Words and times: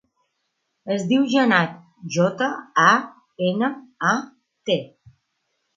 Es 0.95 1.03
diu 1.11 1.27
Janat: 1.33 1.75
jota, 2.17 2.49
a, 2.87 2.89
ena, 3.53 3.71
a, 4.15 4.17
te. 4.71 4.81